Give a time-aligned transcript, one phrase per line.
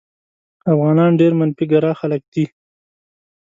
[0.73, 2.45] افغانان ډېر منفي ګرا خلک دي.